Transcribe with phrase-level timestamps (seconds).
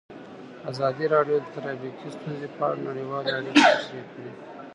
[0.71, 4.31] ازادي راډیو د ټرافیکي ستونزې په اړه نړیوالې اړیکې تشریح کړي.